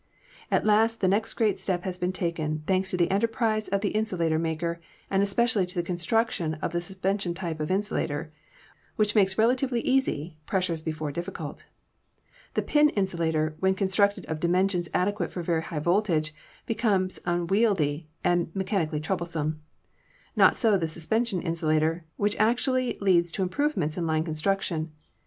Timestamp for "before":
10.81-11.11